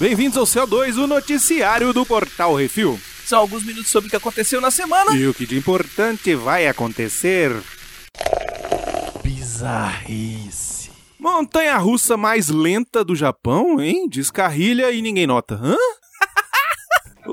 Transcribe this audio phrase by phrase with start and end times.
[0.00, 3.00] Bem-vindos ao CO2, o noticiário do Portal Refil.
[3.24, 5.12] São alguns minutos sobre o que aconteceu na semana.
[5.16, 7.50] E o que de importante vai acontecer?
[9.24, 10.92] Bizarrice.
[11.18, 14.08] Montanha russa mais lenta do Japão, hein?
[14.08, 15.58] Descarrilha e ninguém nota.
[15.60, 15.76] Hã?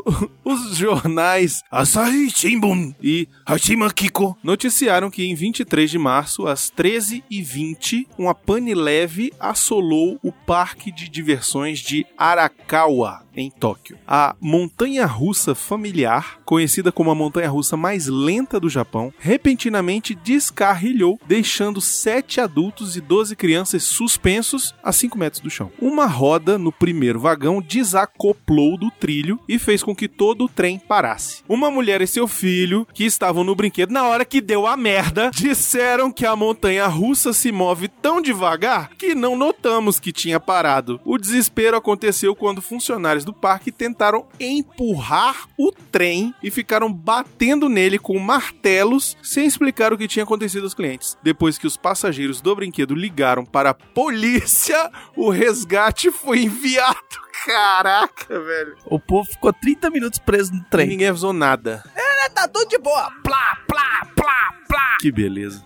[0.44, 8.08] Os jornais Asahi Shimbun e Hashima Kiko noticiaram que em 23 de março, às 13h20,
[8.18, 13.98] uma pane leve assolou o parque de diversões de Arakawa, em Tóquio.
[14.08, 21.20] A montanha russa familiar, conhecida como a montanha russa mais lenta do Japão, repentinamente descarrilhou,
[21.28, 25.72] deixando sete adultos e 12 crianças suspensos a 5 metros do chão.
[25.82, 30.78] Uma roda no primeiro vagão desacoplou do trilho e fez com que todo o trem
[30.78, 31.42] parasse.
[31.48, 35.32] Uma mulher e seu filho, que estavam no brinquedo na hora que deu a merda,
[35.34, 41.00] disseram que a montanha russa se move tão devagar que não notamos que tinha parado.
[41.04, 47.98] O desespero aconteceu quando funcionários do parque tentaram empurrar o trem e ficaram batendo nele
[47.98, 51.18] com martelos sem explicar o que tinha acontecido aos clientes.
[51.24, 57.25] Depois que os passageiros do brinquedo ligaram para a polícia, o resgate foi enviado.
[57.46, 58.76] Caraca, velho.
[58.86, 60.88] O povo ficou 30 minutos preso no E trem.
[60.88, 61.84] ninguém avisou nada.
[61.96, 63.12] É, tá tudo de boa.
[63.24, 64.98] Plá, plá, plá, plá.
[65.00, 65.64] Que beleza.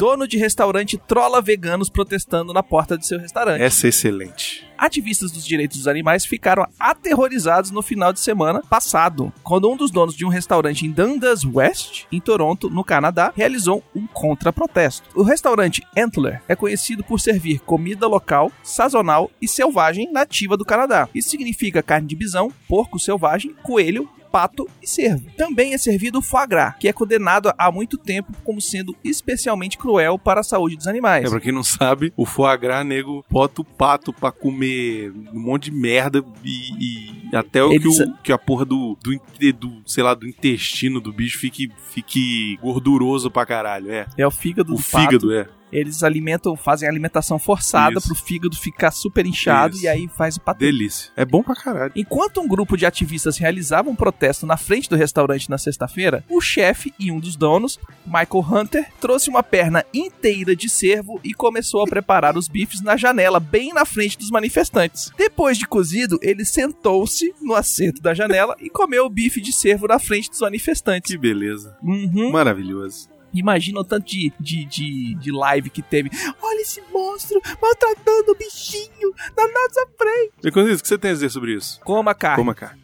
[0.00, 3.60] Dono de restaurante trola veganos protestando na porta de seu restaurante.
[3.60, 4.66] Essa é excelente.
[4.78, 9.90] Ativistas dos direitos dos animais ficaram aterrorizados no final de semana passado, quando um dos
[9.90, 15.06] donos de um restaurante em Dundas West, em Toronto, no Canadá, realizou um contra-protesto.
[15.14, 21.10] O restaurante Antler é conhecido por servir comida local, sazonal e selvagem nativa do Canadá.
[21.14, 25.26] Isso significa carne de bisão, porco selvagem, coelho, pato e cervo.
[25.36, 29.76] Também é servido o foie gras, que é condenado há muito tempo como sendo especialmente
[29.78, 31.24] cruel para a saúde dos animais.
[31.26, 35.40] É, pra quem não sabe, o foie gras, nego, bota o pato pra comer um
[35.40, 39.20] monte de merda e, e até o que, o que a porra do, do,
[39.52, 44.06] do, sei lá, do intestino do bicho fique, fique gorduroso pra caralho, é.
[44.16, 44.98] É o fígado O do pato.
[45.04, 45.46] fígado, é.
[45.72, 48.08] Eles alimentam, fazem alimentação forçada Isso.
[48.08, 49.84] pro fígado ficar super inchado Isso.
[49.84, 50.60] e aí faz o pato.
[50.60, 51.10] Delícia.
[51.16, 51.92] É bom pra caralho.
[51.94, 56.40] Enquanto um grupo de ativistas realizavam um protesto na frente do restaurante na sexta-feira, o
[56.40, 61.82] chefe e um dos donos, Michael Hunter, trouxe uma perna inteira de cervo e começou
[61.82, 65.10] a preparar os bifes na janela, bem na frente dos manifestantes.
[65.16, 69.86] Depois de cozido, ele sentou-se no assento da janela e comeu o bife de cervo
[69.86, 71.10] na frente dos manifestantes.
[71.10, 71.76] Que beleza.
[71.82, 72.30] Uhum.
[72.30, 73.08] Maravilhoso.
[73.32, 76.10] Imagina o tanto de, de, de, de live que teve.
[76.42, 80.32] Olha esse monstro maltratando o bichinho na nossa frente.
[80.42, 81.80] E com isso, o que você tem a dizer sobre isso?
[81.80, 82.36] Coma carne.
[82.36, 82.80] Coma carne.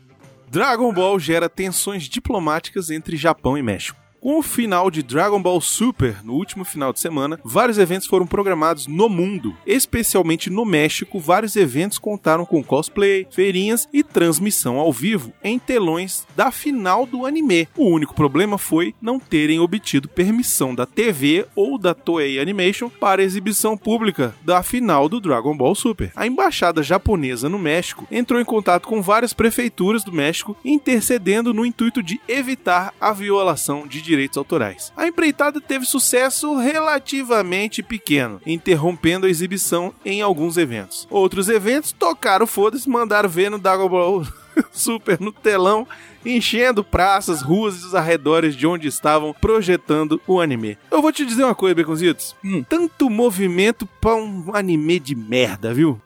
[0.48, 4.05] Dragon Ball gera tensões diplomáticas entre Japão e México.
[4.20, 8.26] Com o final de Dragon Ball Super no último final de semana, vários eventos foram
[8.26, 11.20] programados no mundo, especialmente no México.
[11.20, 17.26] Vários eventos contaram com cosplay, feirinhas e transmissão ao vivo em telões da final do
[17.26, 17.68] anime.
[17.76, 23.22] O único problema foi não terem obtido permissão da TV ou da Toei Animation para
[23.22, 26.10] exibição pública da final do Dragon Ball Super.
[26.16, 31.66] A embaixada japonesa no México entrou em contato com várias prefeituras do México, intercedendo no
[31.66, 34.92] intuito de evitar a violação de direitos autorais.
[34.96, 41.06] A empreitada teve sucesso relativamente pequeno, interrompendo a exibição em alguns eventos.
[41.10, 44.24] Outros eventos tocaram foda-se, mandaram ver no Dragon Ball
[44.72, 45.86] Super no telão,
[46.24, 50.78] enchendo praças, ruas e os arredores de onde estavam projetando o anime.
[50.90, 52.34] Eu vou te dizer uma coisa, Beconzitos.
[52.44, 52.64] Hum.
[52.68, 56.00] Tanto movimento pra um anime de merda, viu?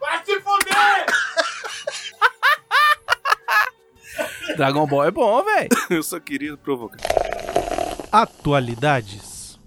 [4.57, 5.69] Dragon Ball é bom, velho.
[5.89, 6.99] Eu só queria provocar.
[8.13, 9.59] Atualidades.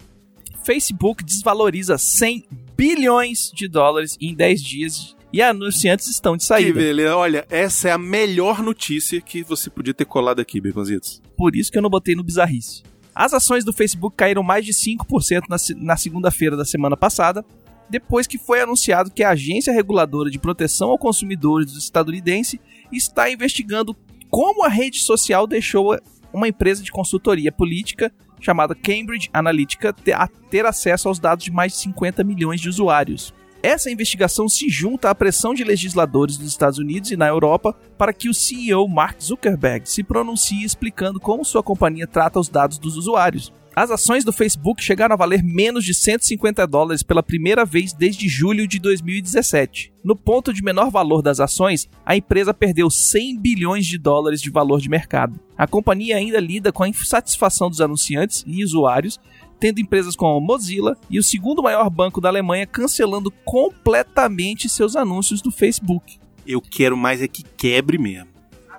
[0.64, 2.44] Facebook desvaloriza 100
[2.76, 6.78] bilhões de dólares em 10 dias e anunciantes estão de Que saída.
[6.78, 7.16] beleza.
[7.16, 11.20] Olha, essa é a melhor notícia que você podia ter colado aqui, Beconzitos.
[11.36, 12.82] Por isso que eu não botei no bizarrice.
[13.14, 17.44] As ações do Facebook caíram mais de 5% na, se- na segunda-feira da semana passada,
[17.88, 22.60] depois que foi anunciado que a Agência Reguladora de Proteção ao Consumidor estadunidense
[22.92, 23.94] está investigando
[24.30, 25.96] como a rede social deixou
[26.32, 28.12] uma empresa de consultoria política
[28.44, 33.32] chamada Cambridge Analytica a ter acesso aos dados de mais de 50 milhões de usuários.
[33.62, 38.12] Essa investigação se junta à pressão de legisladores dos Estados Unidos e na Europa para
[38.12, 42.98] que o CEO Mark Zuckerberg se pronuncie explicando como sua companhia trata os dados dos
[42.98, 43.50] usuários.
[43.76, 48.28] As ações do Facebook chegaram a valer menos de 150 dólares pela primeira vez desde
[48.28, 49.92] julho de 2017.
[50.04, 54.48] No ponto de menor valor das ações, a empresa perdeu 100 bilhões de dólares de
[54.48, 55.40] valor de mercado.
[55.58, 59.18] A companhia ainda lida com a insatisfação dos anunciantes e usuários,
[59.58, 64.94] tendo empresas como a Mozilla e o segundo maior banco da Alemanha cancelando completamente seus
[64.94, 66.20] anúncios do Facebook.
[66.46, 68.28] Eu quero mais é que quebre mesmo.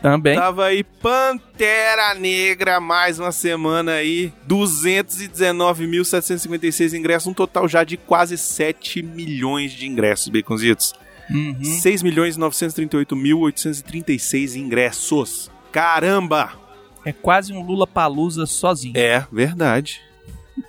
[0.00, 0.34] Também.
[0.34, 8.38] Tava aí Pantera Negra, mais uma semana aí, 219.756 ingressos, um total já de quase
[8.38, 10.94] 7 milhões de ingressos, Baconzitos.
[11.28, 11.60] Uhum.
[11.60, 15.50] 6.938.836 ingressos.
[15.70, 16.52] Caramba!
[17.04, 18.94] É quase um Lula Palusa sozinho.
[18.96, 20.00] É verdade.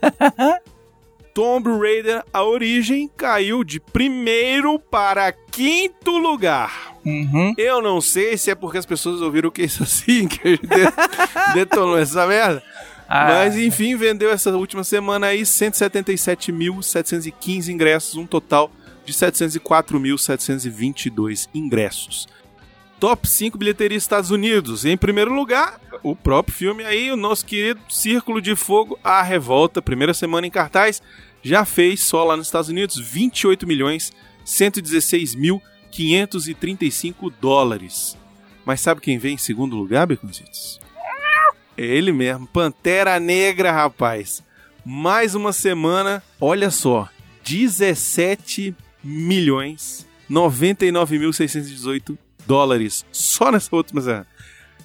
[1.33, 6.91] Tomb Raider, a origem, caiu de primeiro para quinto lugar.
[7.05, 7.53] Uhum.
[7.57, 10.47] Eu não sei se é porque as pessoas ouviram o que é isso assim, que
[10.47, 10.91] a gente de-
[11.55, 12.61] detonou essa merda.
[13.07, 18.71] Ah, Mas enfim, vendeu essa última semana aí 177.715 ingressos, um total
[19.05, 22.27] de 704.722 ingressos.
[23.01, 24.85] Top 5 bilheteria Estados Unidos.
[24.85, 29.81] Em primeiro lugar, o próprio filme aí, o nosso querido Círculo de Fogo, A Revolta,
[29.81, 31.01] primeira semana em cartaz,
[31.41, 34.13] já fez só lá nos Estados Unidos 28 milhões
[34.45, 35.59] 116 mil
[35.89, 38.15] 535 dólares.
[38.63, 40.79] Mas sabe quem vem em segundo lugar, Beconzitos?
[41.75, 44.43] É ele mesmo, Pantera Negra, rapaz.
[44.85, 47.09] Mais uma semana, olha só,
[47.43, 52.15] 17 milhões 99.618
[52.51, 54.27] dólares só nessa última semana.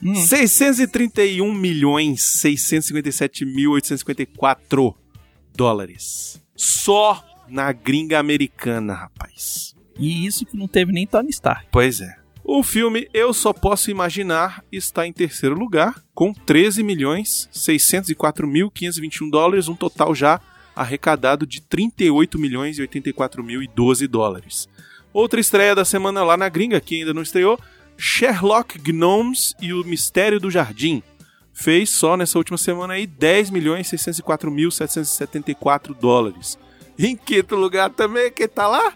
[0.01, 0.15] Hum.
[0.15, 4.95] 631 milhões 657.854
[5.53, 6.41] dólares.
[6.55, 9.75] Só na gringa americana, rapaz.
[9.99, 11.67] E isso que não teve nem Tony Stark.
[11.73, 12.15] Pois é.
[12.45, 19.67] O filme Eu Só Posso Imaginar está em terceiro lugar, com 13 milhões 604.521 dólares,
[19.67, 20.41] um total já
[20.77, 24.69] arrecadado de 38 milhões e 84 mil e 12 dólares.
[25.17, 27.59] Outra estreia da semana lá na gringa, que ainda não estreou,
[27.97, 31.03] Sherlock Gnomes e o Mistério do Jardim.
[31.55, 36.59] Fez só nessa última semana aí 10 milhões 604 mil 774 dólares.
[36.99, 38.93] Em quinto lugar também, quem tá lá?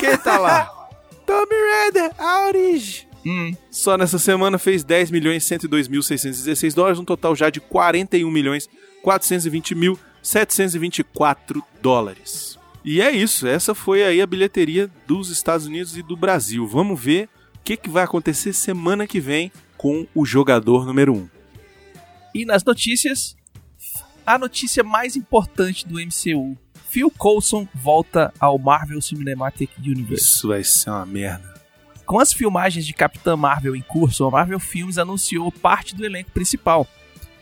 [0.00, 0.68] Quem tá lá?
[1.24, 3.06] Tomb Raider, a origem.
[3.24, 3.54] Hum.
[3.70, 8.28] Só nessa semana fez 10 milhões 102 mil 616 dólares, um total já de 41
[8.32, 8.68] milhões
[9.00, 12.58] 420 mil 724 dólares.
[12.86, 16.64] E é isso, essa foi aí a bilheteria dos Estados Unidos e do Brasil.
[16.68, 21.28] Vamos ver o que, que vai acontecer semana que vem com o jogador número 1.
[22.32, 23.36] E nas notícias,
[24.24, 26.56] a notícia mais importante do MCU.
[26.88, 30.24] Phil Coulson volta ao Marvel Cinematic Universe.
[30.24, 31.60] Isso vai ser uma merda.
[32.04, 36.30] Com as filmagens de Capitã Marvel em curso, a Marvel Films anunciou parte do elenco
[36.30, 36.86] principal.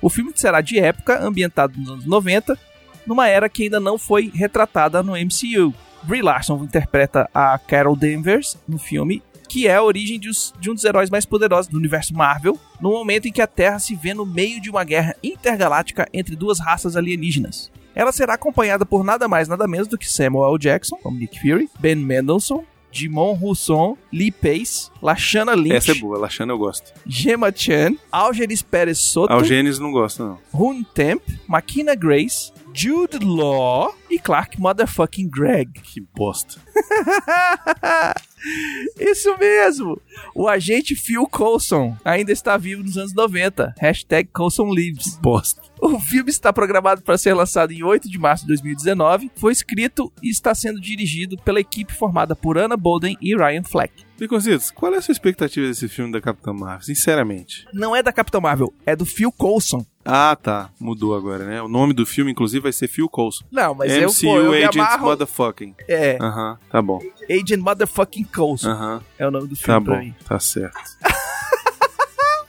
[0.01, 2.59] O filme será de época, ambientado nos anos 90,
[3.07, 5.73] numa era que ainda não foi retratada no MCU.
[6.03, 10.71] Brie Larson interpreta a Carol Danvers no filme, que é a origem de, os- de
[10.71, 13.95] um dos heróis mais poderosos do universo Marvel, no momento em que a Terra se
[13.95, 17.71] vê no meio de uma guerra intergaláctica entre duas raças alienígenas.
[17.95, 20.59] Ela será acompanhada por nada mais nada menos do que Samuel L.
[20.59, 26.17] Jackson, como Nick Fury, Ben Mendelsohn, Jimon Husson, Lee Pace, Lashana Lynch, Essa é boa,
[26.17, 26.93] Lachana eu gosto.
[27.05, 30.39] Gemma Chan, Algeris Pérez Soto, Algenes não gosta, não.
[30.55, 35.81] Hun Temp, Makina Grace, Jude Law e Clark Motherfucking Gregg.
[35.81, 36.61] Que bosta.
[38.99, 40.01] Isso mesmo!
[40.35, 43.75] O agente Phil Coulson ainda está vivo nos anos 90.
[43.79, 45.17] Hashtag Coulson Lives.
[45.21, 45.63] Bosta.
[45.81, 49.31] O filme está programado para ser lançado em 8 de março de 2019.
[49.37, 54.05] Foi escrito e está sendo dirigido pela equipe formada por Anna Bolden e Ryan Fleck.
[54.19, 56.83] Biconzitos, qual é a sua expectativa desse filme da Capitã Marvel?
[56.83, 57.67] Sinceramente.
[57.73, 59.85] Não é da Capitão Marvel, é do Phil Coulson.
[60.05, 60.71] Ah, tá.
[60.79, 61.63] Mudou agora, né?
[61.63, 63.45] O nome do filme, inclusive, vai ser Phil Coulson.
[63.51, 65.07] Não, mas eu, MCU pô, eu me Agents amarro...
[65.07, 65.75] Motherfucking.
[65.89, 67.01] É, Aham, tá bom.
[67.31, 70.01] Agent Motherfucking Coulson Aham, é o nome do filme tá pra bom.
[70.05, 70.15] mim.
[70.29, 70.79] Tá certo.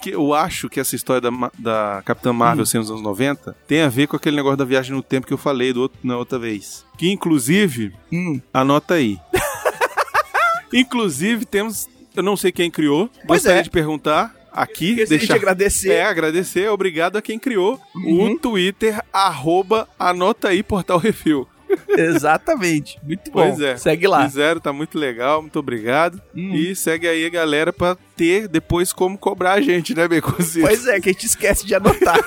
[0.08, 2.66] Eu acho que essa história da, da Capitã Marvel Hum.
[2.68, 5.34] sendo nos anos 90 tem a ver com aquele negócio da viagem no tempo que
[5.34, 6.86] eu falei do outro- na outra vez.
[6.96, 9.18] Que, inclusive, Hum, Anota aí.
[10.72, 11.88] Inclusive, temos.
[12.16, 13.10] Eu não sei quem criou.
[13.28, 13.64] Pois Gostaria é.
[13.64, 14.92] de perguntar aqui.
[14.92, 15.36] Esqueci de deixar...
[15.36, 15.92] agradecer.
[15.92, 16.70] É, agradecer.
[16.70, 18.32] Obrigado a quem criou Uhum.
[18.32, 21.48] o Twitter, arroba, anota aí, Portal Refil.
[21.90, 22.98] Exatamente.
[23.04, 23.42] Muito bom.
[23.50, 23.76] Pois é.
[23.78, 24.24] Segue lá.
[24.28, 26.22] Fizeram, tá muito legal, muito obrigado.
[26.36, 26.54] Hum.
[26.56, 30.66] E segue aí a galera pra ter depois como cobrar a gente, né, Beconzito?
[30.66, 32.18] Pois é, que a gente esquece de anotar.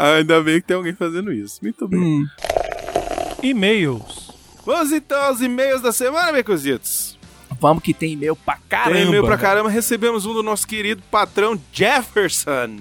[0.00, 1.58] Ah, ainda bem que tem alguém fazendo isso.
[1.60, 1.98] Muito bem.
[1.98, 2.24] Hum.
[3.42, 4.30] E-mails.
[4.64, 7.07] Vamos então aos e-mails da semana, Beconzitos.
[7.60, 8.96] Vamos que tem e-mail pra caramba.
[8.96, 9.68] Tem e-mail pra caramba.
[9.68, 12.78] Recebemos um do nosso querido patrão Jefferson.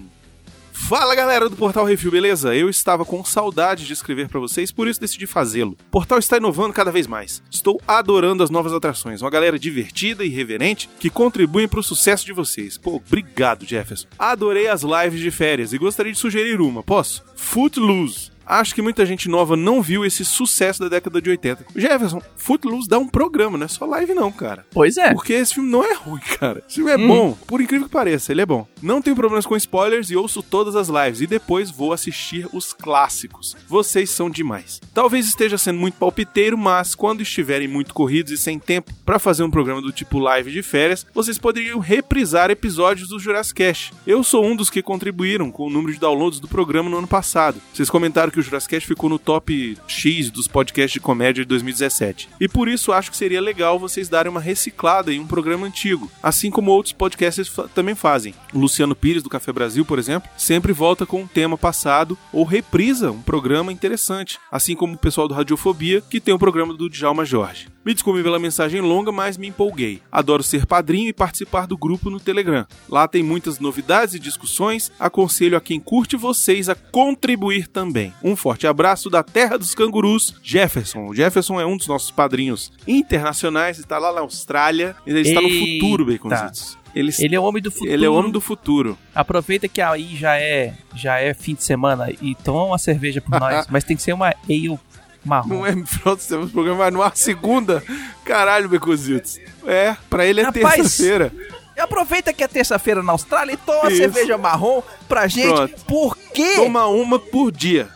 [0.72, 2.56] Fala galera do Portal Review, beleza?
[2.56, 5.72] Eu estava com saudade de escrever pra vocês, por isso decidi fazê-lo.
[5.72, 7.42] O portal está inovando cada vez mais.
[7.52, 12.32] Estou adorando as novas atrações, uma galera divertida e irreverente que contribuem pro sucesso de
[12.32, 12.78] vocês.
[12.78, 14.08] Pô, obrigado, Jefferson.
[14.20, 16.84] Adorei as lives de férias e gostaria de sugerir uma.
[16.84, 17.24] Posso?
[17.36, 18.37] Footloose.
[18.48, 21.66] Acho que muita gente nova não viu esse sucesso da década de 80.
[21.76, 24.66] Jefferson, Footloose dá um programa, não é só live não, cara.
[24.72, 25.14] Pois é.
[25.14, 26.64] Porque esse filme não é ruim, cara.
[26.68, 27.08] Esse filme é Hum.
[27.08, 28.66] bom, por incrível que pareça, ele é bom.
[28.82, 32.74] Não tenho problemas com spoilers e ouço todas as lives e depois vou assistir os
[32.74, 33.56] clássicos.
[33.68, 34.80] Vocês são demais.
[34.94, 39.44] Talvez esteja sendo muito palpiteiro, mas quando estiverem muito corridos e sem tempo pra fazer
[39.44, 43.94] um programa do tipo live de férias, vocês poderiam reprisar episódios do Jurassic Cast.
[44.06, 47.08] Eu sou um dos que contribuíram com o número de downloads do programa no ano
[47.08, 47.62] passado.
[47.74, 52.30] Vocês comentaram que o Jurassic ficou no top X dos podcasts de comédia de 2017.
[52.40, 56.12] E por isso acho que seria legal vocês darem uma reciclada em um programa antigo,
[56.22, 58.34] assim como outros podcasts também fazem.
[58.54, 62.44] O Luciano Pires do Café Brasil, por exemplo, sempre volta com um tema passado ou
[62.44, 66.90] reprisa um programa interessante, assim como o pessoal do Radiofobia, que tem o programa do
[66.90, 67.68] Djalma Jorge.
[67.88, 70.02] Me desculpe pela mensagem longa, mas me empolguei.
[70.12, 72.68] Adoro ser padrinho e participar do grupo no Telegram.
[72.90, 74.92] Lá tem muitas novidades e discussões.
[75.00, 78.14] Aconselho a quem curte vocês a contribuir também.
[78.28, 81.06] Um forte abraço da Terra dos Cangurus, Jefferson.
[81.06, 84.98] O Jefferson é um dos nossos padrinhos internacionais, está lá na Austrália.
[85.06, 85.80] Ele está no Eita.
[85.82, 86.78] futuro, Baconzitos.
[86.94, 87.92] Ele, Ele é o homem do futuro.
[87.92, 88.98] ele é o homem do futuro.
[89.16, 93.40] Aproveita que aí já é, já é fim de semana e toma uma cerveja por
[93.40, 93.66] nós.
[93.72, 94.78] mas tem que ser uma ale
[95.24, 95.48] marrom.
[95.48, 97.82] Não é final de semana, o programa vai no ar segunda.
[98.26, 99.40] Caralho, Baconzitos.
[99.66, 101.32] É, pra ele é terça-feira.
[101.78, 103.98] E Aproveita que é terça-feira na Austrália e toma Isso.
[103.98, 105.54] cerveja marrom pra gente.
[105.54, 105.86] Pronto.
[105.86, 106.56] Por quê?
[106.56, 107.88] Toma uma por dia.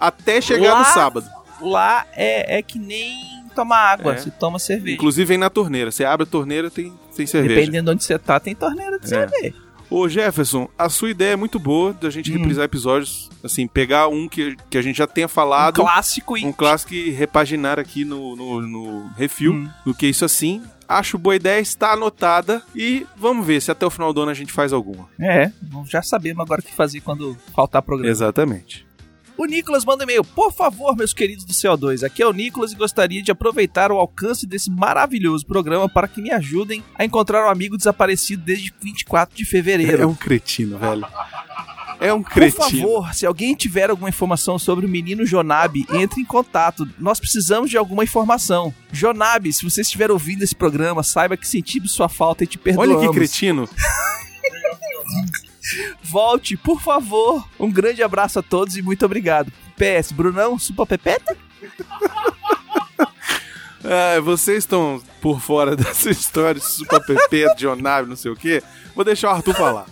[0.00, 1.28] Até chegar Lá- no sábado.
[1.60, 3.14] Lá é, é que nem
[3.54, 4.16] tomar água, É.
[4.18, 4.94] você toma cerveja.
[4.94, 5.90] Inclusive vem na torneira.
[5.90, 7.54] Você abre a torneira, tem, tem cerveja.
[7.56, 9.08] Dependendo de onde você tá, tem torneira de É.
[9.08, 9.54] cerveja.
[9.90, 12.36] Ô Jefferson, a sua ideia é muito boa da gente Hum.
[12.38, 16.46] reprisar episódios, assim, pegar um que, que a gente já tenha Um falado, clássico e
[16.46, 19.68] um clássico e repaginar aqui no, no, no refil, Hum.
[19.84, 20.62] do que isso assim.
[20.88, 24.34] Acho boa ideia, está anotada e vamos ver se até o final do ano a
[24.34, 25.08] gente faz alguma.
[25.20, 25.50] É,
[25.88, 28.10] já sabemos agora o que fazer quando faltar programa.
[28.10, 28.86] Exatamente.
[29.36, 30.22] O Nicolas manda e-mail.
[30.22, 33.96] Por favor, meus queridos do CO2, aqui é o Nicolas e gostaria de aproveitar o
[33.96, 39.34] alcance desse maravilhoso programa para que me ajudem a encontrar um amigo desaparecido desde 24
[39.34, 40.08] de É fevereiro.
[40.08, 41.06] um cretino, velho.
[41.98, 42.64] É um Por cretino.
[42.64, 46.88] favor, se alguém tiver alguma informação sobre o menino Jonabi, entre em contato.
[46.98, 48.74] Nós precisamos de alguma informação.
[48.90, 52.96] Jonabi, se você estiver ouvindo esse programa, saiba que sentimos sua falta e te perdoamos.
[52.96, 53.68] Olha que cretino.
[56.02, 57.46] Volte, por favor.
[57.58, 59.52] Um grande abraço a todos e muito obrigado.
[59.76, 61.36] PS, Brunão, supa pepeta?
[63.82, 68.62] Ah, vocês estão por fora dessa história de Super Pepe, Dionave, não sei o quê.
[68.94, 69.86] Vou deixar o Arthur falar.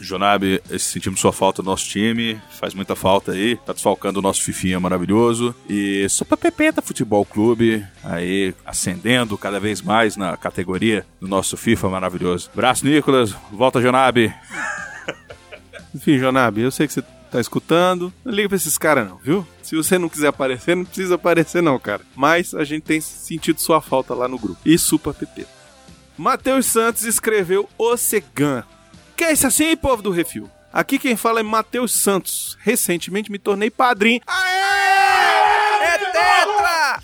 [0.00, 4.42] Jonabe, sentimos sua falta no nosso time, faz muita falta aí, tá desfalcando o nosso
[4.42, 5.54] Fifinha maravilhoso.
[5.68, 11.88] E Sopa Pepeta Futebol Clube, aí ascendendo cada vez mais na categoria do nosso FIFA
[11.88, 12.50] maravilhoso.
[12.52, 14.32] Abraço, Nicolas, volta, Jonabe.
[15.94, 18.12] Enfim, Jonabi, eu sei que você tá escutando.
[18.24, 19.46] Não liga pra esses caras, não, viu?
[19.62, 22.02] Se você não quiser aparecer, não precisa aparecer, não, cara.
[22.14, 24.60] Mas a gente tem sentido sua falta lá no grupo.
[24.64, 25.46] E Supa PP.
[26.16, 28.64] Matheus Santos escreveu Ocegan.
[29.16, 30.50] Que é isso assim, povo do Refil?
[30.72, 32.58] Aqui quem fala é Matheus Santos.
[32.60, 34.20] Recentemente me tornei padrinho.
[34.26, 34.85] Aê!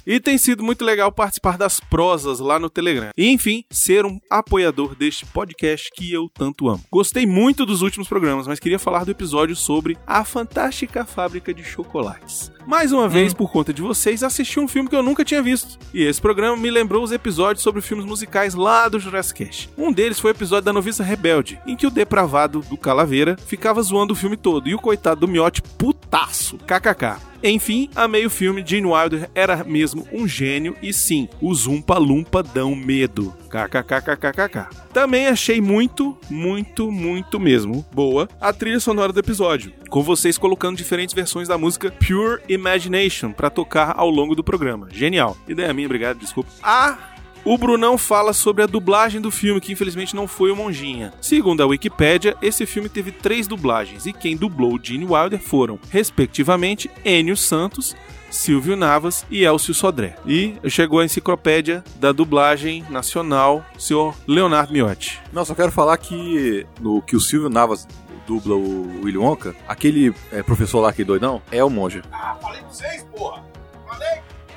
[0.07, 3.11] E tem sido muito legal participar das prosas lá no Telegram.
[3.17, 6.85] E, enfim, ser um apoiador deste podcast que eu tanto amo.
[6.91, 11.63] Gostei muito dos últimos programas, mas queria falar do episódio sobre a fantástica fábrica de
[11.63, 12.51] chocolates.
[12.67, 15.79] Mais uma vez, por conta de vocês, assisti um filme que eu nunca tinha visto.
[15.93, 19.71] E esse programa me lembrou os episódios sobre filmes musicais lá do Jurassic Cast.
[19.77, 23.83] Um deles foi o episódio da Noviça Rebelde, em que o depravado do Calaveira ficava
[23.83, 25.63] zoando o filme todo e o coitado do Miote
[26.13, 27.17] putaço, kkk.
[27.43, 28.63] Enfim, amei o filme.
[28.65, 33.35] Gene Wilder era mesmo um gênio e sim, os Umpa Lumpa dão medo.
[33.49, 34.69] KKKKKK.
[34.93, 40.77] Também achei muito, muito, muito mesmo boa a trilha sonora do episódio, com vocês colocando
[40.77, 44.89] diferentes versões da música Pure Imagination para tocar ao longo do programa.
[44.91, 45.37] Genial.
[45.49, 46.51] Ideia minha, obrigado, desculpa.
[46.63, 47.12] Ah,
[47.45, 51.13] o Brunão fala sobre a dublagem do filme, que infelizmente não foi o Monjinha.
[51.21, 56.91] Segundo a Wikipédia, esse filme teve três dublagens, e quem dublou Gene Wilder foram, respectivamente,
[57.05, 57.97] Enio Santos,
[58.31, 60.17] Silvio Navas e Elcio Sodré.
[60.27, 65.21] E chegou a enciclopédia da dublagem nacional, senhor Leonardo Miotti.
[65.33, 67.87] Não, só quero falar que no que o Silvio Navas
[68.27, 72.03] dubla o Willy Wonka, aquele é, professor lá que doidão é o monge.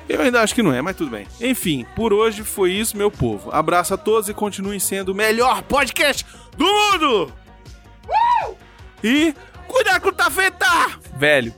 [0.08, 1.26] Eu ainda acho que não é, mas tudo bem.
[1.40, 3.50] Enfim, por hoje foi isso, meu povo.
[3.52, 6.24] Abraço a todos e continuem sendo o melhor podcast
[6.56, 7.32] do mundo!
[8.08, 8.54] Uh!
[9.02, 9.34] E
[9.66, 10.66] cuidado com o tafeta!
[11.16, 11.52] Velho,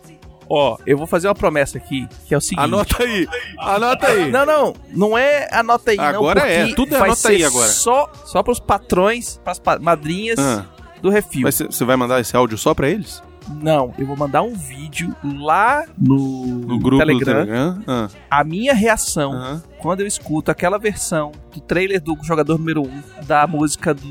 [0.49, 2.65] ó, eu vou fazer uma promessa aqui, que é o seguinte.
[2.65, 3.29] Anota aí,
[3.59, 4.31] anota aí.
[4.31, 7.45] Não, não, não é anota aí, Agora não, é, tudo é vai anota ser aí
[7.45, 7.69] agora.
[7.69, 10.65] Só, só pros patrões, pras madrinhas Ah,
[11.03, 11.43] do refil.
[11.43, 13.23] mas Você vai mandar esse áudio só pra eles?
[13.51, 17.83] Não, eu vou mandar um vídeo lá no, No grupo Telegram, do Telegram?
[17.87, 19.63] Ah, a minha reação aham.
[19.79, 24.09] quando eu escuto aquela versão do trailer do jogador número 1 um, da música do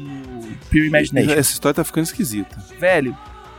[0.70, 1.32] Pure Imagination.
[1.32, 2.58] Essa história tá ficando esquisita.
[2.80, 3.16] Velho,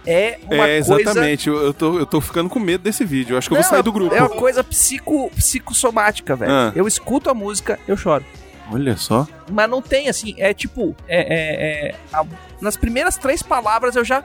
[0.07, 1.01] é uma é, coisa...
[1.03, 1.49] exatamente.
[1.49, 3.35] Eu, eu tô, eu tô ficando com medo desse vídeo.
[3.35, 4.15] Eu acho que eu vou Não, sair do grupo.
[4.15, 6.51] É uma coisa psico, psicossomática, velho.
[6.51, 6.73] Ah.
[6.75, 8.25] Eu escuto a música, eu choro.
[8.71, 9.27] Olha só.
[9.51, 12.25] Mas não tem, assim, é tipo, é, é- é- a-
[12.61, 14.23] nas primeiras três palavras eu já...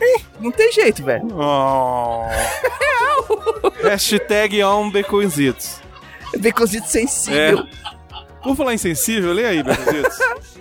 [0.00, 1.26] Ih, não tem jeito, velho.
[1.34, 2.26] Oh.
[3.86, 5.80] Hashtag on Baconzitos.
[6.38, 7.66] Becozito sensível.
[8.42, 9.32] Vou falar insensível?
[9.32, 10.18] Lê aí, Baconzitos.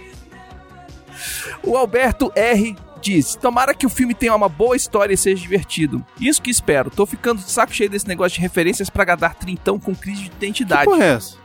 [1.61, 2.75] O Alberto R.
[3.01, 6.03] diz: Tomara que o filme tenha uma boa história e seja divertido.
[6.19, 6.89] Isso que espero.
[6.89, 10.29] Tô ficando de saco cheio desse negócio de referências pra agradar trintão com crise de
[10.29, 10.85] que identidade.
[10.85, 11.37] porra é essa?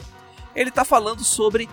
[0.55, 1.69] Ele tá falando sobre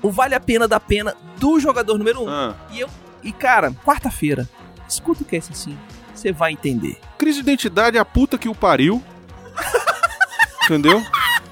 [0.00, 2.24] o Vale a Pena da Pena do jogador número 1.
[2.24, 2.28] Um.
[2.30, 2.54] Ah.
[2.70, 2.88] E eu.
[3.22, 4.48] E cara, quarta-feira,
[4.88, 5.76] escuta o que é isso assim.
[6.14, 6.98] Você vai entender.
[7.18, 9.02] Crise de identidade é a puta que o pariu.
[10.64, 11.02] Entendeu?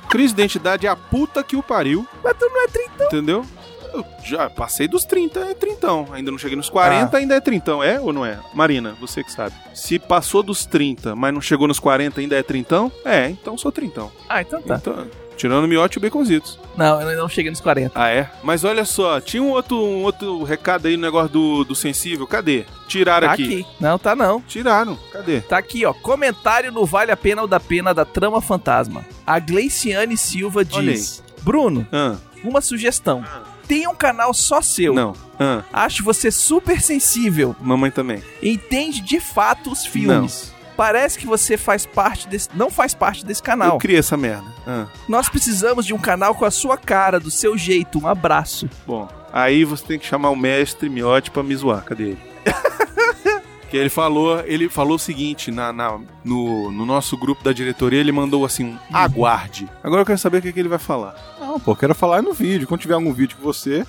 [0.09, 2.07] Crise de identidade é a puta que o pariu.
[2.23, 3.07] Mas tu não é trintão.
[3.07, 3.47] Entendeu?
[3.93, 6.09] Eu já passei dos 30, é trintão.
[6.13, 7.83] Ainda não cheguei nos 40, ainda é trintão.
[7.83, 8.39] É ou não é?
[8.55, 9.55] Marina, você que sabe.
[9.75, 12.91] Se passou dos 30, mas não chegou nos 40, ainda é trintão?
[13.05, 14.11] É, então sou trintão.
[14.29, 14.77] Ah, então tá.
[14.77, 16.59] Então, tirando o miote e o baconzitos.
[16.77, 17.93] Não, eu ainda não cheguei nos 40.
[18.01, 18.31] Ah, é?
[18.43, 22.27] Mas olha só, tinha um outro, um outro recado aí no negócio do, do sensível.
[22.27, 22.65] Cadê?
[22.89, 23.45] Tiraram Tá aqui.
[23.45, 23.67] aqui.
[23.81, 24.41] Não, tá não.
[24.41, 24.99] Tiraram.
[25.13, 25.41] Cadê?
[25.43, 25.93] Tá aqui, ó.
[25.93, 29.05] Comentário no Vale a Pena ou da Pena da Trama Fantasma.
[29.27, 33.25] A Gleiciane Silva diz: Bruno, Ah, uma sugestão.
[33.69, 34.93] Tem um canal só seu.
[34.95, 35.15] não.
[35.39, 37.57] Ah, Acho você super sensível.
[37.61, 38.23] mamãe também.
[38.43, 40.53] Entende de fato os filmes.
[40.83, 42.49] Parece que você faz parte desse.
[42.55, 43.75] Não faz parte desse canal.
[43.75, 44.45] Eu criei essa merda.
[44.67, 48.01] Ah, Nós precisamos de um canal com a sua cara, do seu jeito.
[48.01, 48.69] Um abraço.
[48.85, 51.85] bom, aí você tem que chamar o mestre miote pra me zoar.
[51.85, 52.19] Cadê ele?
[53.71, 58.01] que ele falou, ele falou o seguinte na, na- no, no nosso grupo da diretoria,
[58.01, 59.69] ele mandou assim, um aguarde.
[59.85, 61.15] Agora eu quero saber o que, que ele vai falar.
[61.39, 62.67] Não, pô, quero falar no vídeo.
[62.67, 63.87] Quando tiver algum vídeo com você,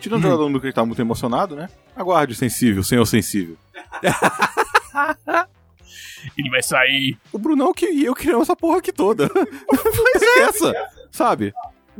[0.00, 1.68] tirando o jogador do que ele tá muito emocionado, né?
[1.94, 3.56] Aguarde, sensível, senhor sensível.
[6.36, 7.18] Ele vai sair.
[7.32, 9.28] O Brunão que e eu criamos essa porra aqui toda.
[9.28, 10.74] Pois é essa,
[11.10, 11.52] sabe?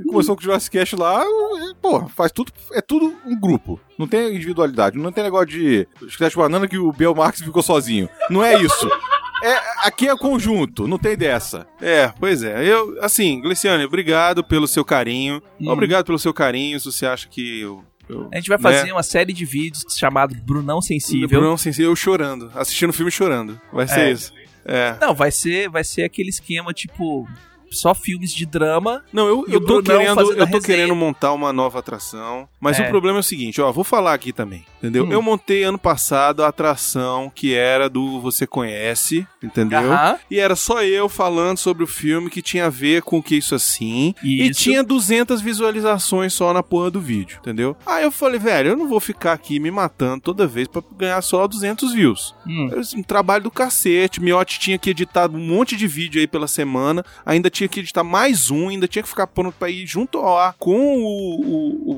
[0.08, 3.78] Começou com o Jurassic Cast lá, e, pô, faz tudo, é tudo um grupo.
[3.98, 8.08] Não tem individualidade, não tem negócio de Chiclete Banana que o Bel Marx ficou sozinho.
[8.30, 8.88] Não é isso.
[9.42, 11.66] É, aqui é conjunto, não tem dessa.
[11.80, 12.64] É, pois é.
[12.64, 15.42] Eu, assim, Gliciane, obrigado pelo seu carinho.
[15.60, 15.68] Hum.
[15.68, 16.78] Obrigado pelo seu carinho.
[16.78, 17.84] Se você acha que eu.
[18.12, 21.40] Eu A gente vai fazer uma série de vídeos chamado Brunão Sensível.
[21.40, 22.50] Bruno Sensível, eu chorando.
[22.54, 23.60] Assistindo o filme chorando.
[23.72, 24.10] Vai ser É.
[24.12, 24.32] isso.
[24.64, 24.96] É.
[25.00, 27.28] Não, vai ser, vai ser aquele esquema tipo
[27.70, 29.02] só filmes de drama.
[29.12, 30.60] Não, eu, eu tô Brunão querendo, eu tô resenha.
[30.60, 32.46] querendo montar uma nova atração.
[32.60, 32.86] Mas É.
[32.86, 34.64] o problema é o seguinte, ó, vou falar aqui também.
[34.82, 35.04] Entendeu?
[35.06, 35.12] Hum.
[35.12, 39.78] Eu montei ano passado a atração que era do Você Conhece, entendeu?
[39.92, 40.18] Aham.
[40.30, 43.36] E era só eu falando sobre o filme que tinha a ver com o que
[43.36, 44.14] isso assim.
[44.22, 44.60] E Isso.
[44.60, 47.76] tinha 200 visualizações só na porra do vídeo, entendeu?
[47.86, 51.20] Aí eu falei, velho, eu não vou ficar aqui me matando toda vez pra ganhar
[51.22, 52.34] só 200 views.
[52.46, 52.68] Hum.
[52.70, 54.20] Era um trabalho do cacete.
[54.20, 57.04] Miotti tinha que editar um monte de vídeo aí pela semana.
[57.24, 58.68] Ainda tinha que editar mais um.
[58.68, 61.40] Ainda tinha que ficar pronto pra ir junto ao ar com o.
[61.40, 61.92] o,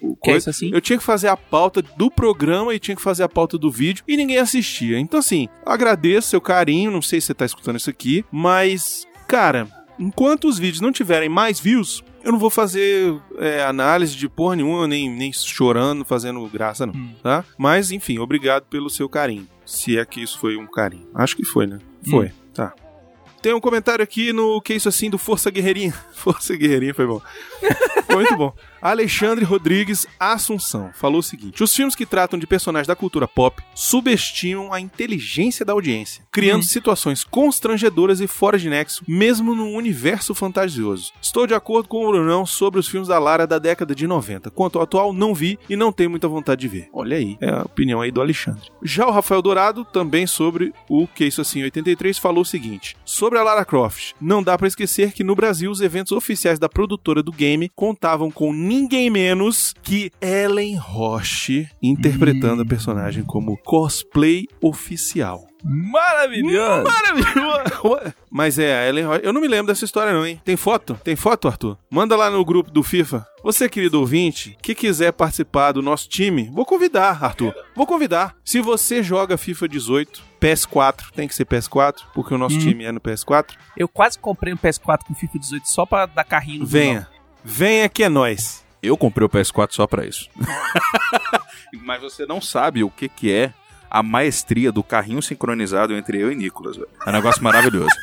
[0.00, 0.38] o, o Que é coisa.
[0.38, 0.70] isso assim?
[0.72, 3.68] Eu tinha que fazer a pauta do programa e tinha que fazer a pauta do
[3.68, 4.96] vídeo e ninguém assistia.
[4.96, 6.88] Então, assim, agradeço seu carinho.
[6.88, 9.66] Não sei se você tá escutando isso aqui, mas, cara,
[9.98, 12.04] enquanto os vídeos não tiverem mais views.
[12.22, 16.94] Eu não vou fazer é, análise de porra nenhuma, nem, nem chorando, fazendo graça, não,
[16.94, 17.12] Hum.
[17.20, 17.44] tá?
[17.58, 19.48] Mas, enfim, obrigado pelo seu carinho.
[19.66, 21.08] Se é que isso foi um carinho.
[21.12, 21.80] Acho que foi, né?
[22.08, 22.72] Foi, tá.
[23.42, 25.92] Tem um comentário aqui no Que Isso Assim do Força Guerreirinha.
[26.14, 27.20] Força Guerreirinha foi bom.
[28.06, 28.54] Foi muito bom.
[28.82, 33.62] Alexandre Rodrigues Assunção falou o seguinte: os filmes que tratam de personagens da cultura pop
[33.74, 40.34] subestimam a inteligência da audiência, criando situações constrangedoras e fora de nexo, mesmo no universo
[40.34, 41.12] fantasioso.
[41.22, 44.50] Estou de acordo com o Brunão sobre os filmes da Lara da década de 90.
[44.50, 46.88] Quanto ao atual, não vi e não tenho muita vontade de ver.
[46.92, 48.68] Olha aí, é a opinião aí do Alexandre.
[48.82, 53.38] Já o Rafael Dourado, também sobre o Que Isso Assim 83, falou o seguinte: sobre
[53.38, 57.22] a Lara Croft, não dá pra esquecer que no Brasil os eventos oficiais da produtora
[57.22, 65.46] do game contavam com ninguém menos que Ellen Roche interpretando a personagem como cosplay oficial.
[65.62, 66.84] Maravilhoso!
[66.84, 68.14] Maravilhoso!
[68.30, 69.20] Mas é, a Ellen Roche.
[69.24, 70.40] Eu não me lembro dessa história, não, hein?
[70.42, 70.98] Tem foto?
[71.04, 71.76] Tem foto, Arthur?
[71.90, 73.26] Manda lá no grupo do FIFA.
[73.44, 77.54] Você, querido ouvinte, que quiser participar do nosso time, vou convidar, Arthur.
[77.76, 78.34] Vou convidar.
[78.42, 82.60] Se você joga FIFA 18, PS4, tem que ser PS4, porque o nosso Hum.
[82.60, 83.54] time é no PS4.
[83.76, 87.06] Eu quase comprei um PS4 com FIFA 18 só pra dar carrinho no Venha.
[87.44, 88.61] Venha que é nós.
[88.82, 90.28] Eu comprei o PS4 só pra isso.
[91.84, 93.52] Mas você não sabe o que, que é
[93.90, 96.88] a maestria do carrinho sincronizado entre eu e Nicolas, velho.
[97.06, 97.94] É um negócio maravilhoso.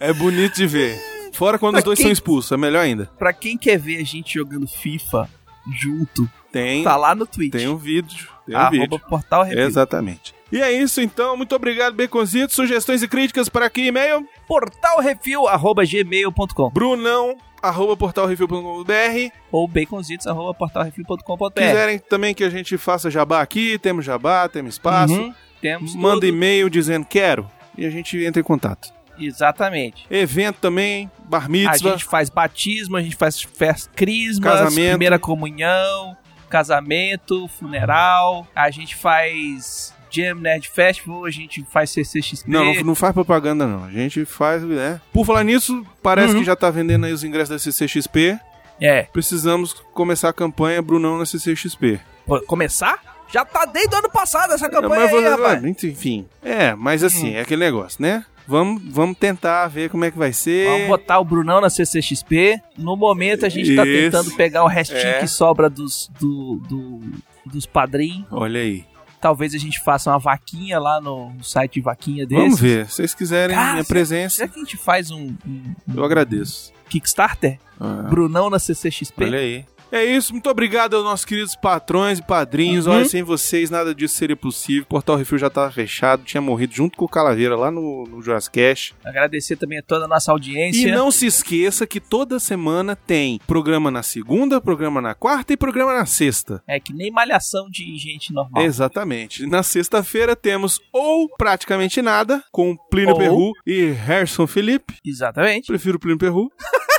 [0.00, 0.98] É bonito de ver.
[1.32, 3.10] Fora quando Pra os dois quem- são expulsos, é melhor ainda.
[3.18, 5.28] Pra quem quer ver a gente jogando FIFA
[5.72, 7.52] junto, Tem, tá lá no Twitch.
[7.52, 8.28] tem um vídeo.
[8.46, 8.98] Tem um Arroba vídeo.
[9.08, 9.64] Portal Review.
[9.64, 10.34] Exatamente.
[10.50, 11.36] E é isso então.
[11.36, 12.54] Muito obrigado, Beconzitos.
[12.56, 14.26] Sugestões e críticas para que e-mail?
[14.46, 19.32] Portalreview, arroba gmail.com Brunão, arroba portalreview.com.br.
[19.50, 21.52] ou baconzitos, arroba portalreview.com.br.
[21.54, 25.14] Quiserem também que a gente faça jabá aqui, temos jabá, temos espaço.
[25.14, 26.26] Uhum, temos Manda tudo.
[26.26, 27.48] e-mail dizendo quero
[27.78, 28.92] e a gente entra em contato.
[29.18, 30.06] Exatamente.
[30.10, 31.90] Evento também, bar A mitzvah.
[31.92, 34.88] gente faz batismo, a gente faz festa crismas, Casamento.
[34.90, 36.16] primeira comunhão,
[36.48, 42.50] casamento, funeral, a gente faz Jam Nerd Festival, a gente faz CCXP.
[42.50, 43.84] Não, não, não faz propaganda não.
[43.84, 45.00] A gente faz, né?
[45.12, 46.40] Por falar nisso, parece Uhum.
[46.40, 48.38] que já tá vendendo aí os ingressos da CCXP.
[48.80, 49.02] É.
[49.04, 52.00] Precisamos começar a campanha Brunão na CCXP.
[52.46, 52.98] Começar?
[53.32, 55.64] Já tá desde o ano passado essa campanha mas, aí, rapaz.
[55.84, 56.26] enfim.
[56.42, 57.36] É, mas assim, Hum.
[57.36, 58.24] é aquele negócio, né?
[58.46, 60.66] Vamos, vamos tentar ver como é que vai ser.
[60.68, 62.60] Vamos botar o Brunão na CCXP.
[62.76, 64.10] No momento a gente tá Isso.
[64.10, 65.20] tentando pegar o restinho É.
[65.20, 67.00] que sobra dos, do, do-
[67.46, 68.26] dos padrinhos.
[68.30, 68.84] Olha aí.
[69.22, 72.42] Talvez a gente faça uma vaquinha lá no site de vaquinha deles.
[72.42, 72.86] Vamos ver.
[72.88, 76.04] Se vocês quiserem Cara, minha presença, Será que a gente faz um, um- um eu
[76.04, 76.72] agradeço.
[76.88, 77.58] Kickstarter?
[77.80, 79.24] Ah, Brunão na CCXP?
[79.24, 79.64] olha aí.
[79.92, 82.86] É isso, muito obrigado aos nossos queridos patrões e padrinhos.
[82.86, 82.94] Uhum.
[82.94, 84.86] Olha, sem vocês nada disso seria possível.
[84.86, 88.58] Portal Refil já tava fechado, tinha morrido junto com o Calaveira lá no, no Jurassic
[88.58, 88.94] Cash.
[89.04, 90.88] Agradecer também a toda a nossa audiência.
[90.88, 95.58] E não se esqueça que toda semana tem programa na segunda, programa na quarta e
[95.58, 96.62] programa na sexta.
[96.66, 98.62] É que nem malhação de gente normal.
[98.62, 99.44] Exatamente.
[99.46, 104.94] Na sexta-feira temos ou praticamente nada com Plínio Ou- Perru e Harrison Felipe.
[105.04, 105.66] Exatamente.
[105.66, 106.50] Prefiro Plínio Perru.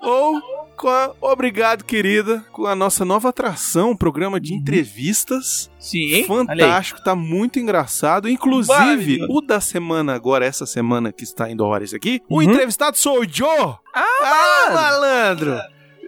[0.00, 0.40] ou
[0.76, 4.58] com a Obrigado, querida, com a nossa nova atração, um programa de Uhum.
[4.58, 5.70] entrevistas.
[5.78, 6.24] Sim.
[6.24, 8.28] Fantástico, tá muito engraçado.
[8.28, 12.42] Inclusive, o da semana agora, essa semana que está indo a horas aqui, o Uhum.
[12.42, 13.74] entrevistado sou o Joe.
[13.94, 15.58] Ah, malandro!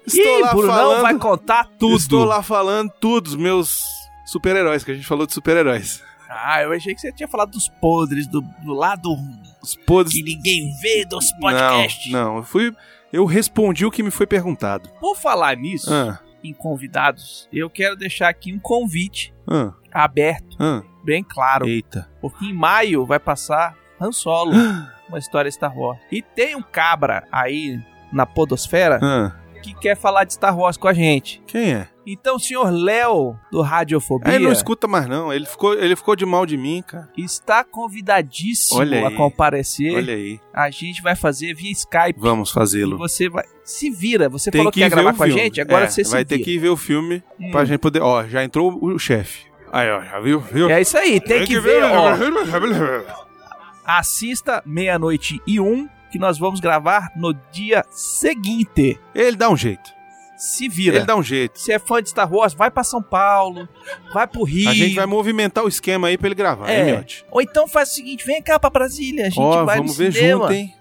[0.06, 1.96] Estou Ih, lá Brunão falando, vai contar tudo.
[1.96, 3.78] Estou lá falando tudo dos meus
[4.26, 6.02] super-heróis, que a gente falou de super-heróis.
[6.28, 9.14] Ah, eu achei que você tinha falado dos podres, do, do lado
[9.62, 10.14] Os podres.
[10.14, 12.10] que ninguém vê dos podcasts.
[12.10, 12.74] Não, não, eu fui.
[13.12, 14.88] Eu respondi o que me foi perguntado.
[15.00, 20.82] Por falar nisso, Ah, em convidados, eu quero deixar aqui um convite ah, aberto, ah.
[21.04, 21.66] bem claro.
[21.68, 22.08] Eita.
[22.20, 24.52] Porque em maio vai passar Han Solo,
[25.08, 26.00] uma história Star Wars.
[26.10, 27.78] E tem um cabra aí
[28.12, 31.42] na podosfera Ah, que quer falar de Star Wars com a gente.
[31.46, 31.88] quem é?
[32.04, 35.32] Então, o senhor Léo, do Radiofobia, Ele não escuta mais, não.
[35.32, 37.08] Ele ficou, ele ficou de mal de mim, cara.
[37.16, 39.14] está convidadíssimo Olha a aí.
[39.14, 39.94] comparecer.
[39.94, 40.40] Olha aí.
[40.52, 42.18] A gente vai fazer via Skype.
[42.18, 42.98] Vamos fazê-lo.
[42.98, 43.44] você vai.
[43.64, 44.28] Se vira.
[44.28, 46.24] Você Tem falou que, ia ver gravar com a gente, agora É, você se Vai
[46.24, 46.44] ter vira.
[46.44, 47.52] que ir ver o filme Hum.
[47.52, 48.02] pra gente poder.
[48.02, 49.46] Ó, já entrou o chefe.
[49.70, 50.40] Aí, ó, já viu?
[50.40, 50.68] viu?
[50.68, 52.10] É isso aí, tem, que, ver, ó.
[52.10, 53.22] ó.
[53.86, 59.00] Assista meia-noite e um, que nós vamos gravar no dia seguinte.
[59.14, 59.90] Ele dá um jeito.
[60.36, 60.96] Se vira.
[60.96, 61.58] Ele dá um jeito.
[61.58, 63.68] Se é fã de Star Wars, vai pra São Paulo,
[64.12, 64.68] vai pro Rio.
[64.68, 66.80] A gente vai movimentar o esquema aí pra ele gravar, É.
[66.80, 67.24] hein, Miotti?
[67.30, 69.98] Ou então faz o seguinte, vem cá pra Brasília, a gente Ó, vai vamos no
[69.98, 70.74] ver cinema, junto, hein?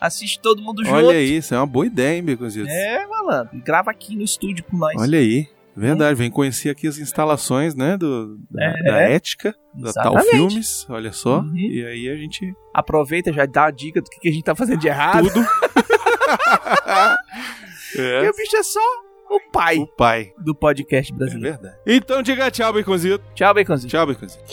[0.00, 0.94] assiste todo mundo junto.
[0.96, 2.70] Olha isso, é uma boa ideia, hein, Beconzitos?
[2.72, 4.94] É, malandro, grava aqui no estúdio com nós.
[5.00, 5.48] Olha aí.
[5.78, 8.82] Verdade, vem conhecer aqui as instalações, né, do, da, É.
[8.82, 10.30] da ética, da tal Exatamente.
[10.30, 11.38] filmes, olha só.
[11.40, 11.56] Uhum.
[11.56, 12.52] E aí a gente...
[12.74, 15.28] Aproveita, já dá a dica do que que a gente tá fazendo de errado.
[15.32, 15.46] Tudo.
[17.96, 18.28] E é.
[18.30, 18.80] o bicho é só
[19.30, 20.32] o pai O pai.
[20.38, 21.58] do podcast É brasileiro.
[21.58, 21.80] verdade.
[21.86, 23.24] Então diga tchau, Beconzito.
[23.34, 23.90] Tchau, Baconzinho.
[23.90, 24.44] Tchau, Beconzito.